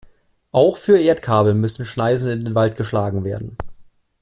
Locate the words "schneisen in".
1.85-2.43